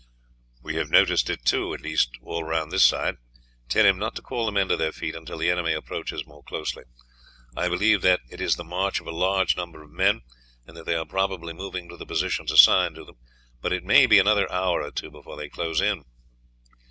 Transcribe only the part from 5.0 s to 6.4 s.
until the enemy approaches